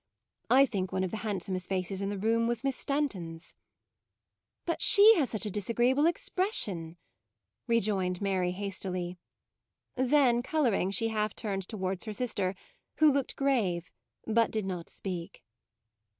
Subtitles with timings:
[0.49, 3.61] I think one of the handsomest faces in the room was Miss Stanton's." u
[4.65, 6.97] But she has such a disagreeable expression,"
[7.67, 9.19] rejoined Mary hastily:
[9.93, 12.55] then colouring she half turned tow, ards her sister,
[12.95, 13.91] who looked grave,
[14.25, 15.43] but did not speak.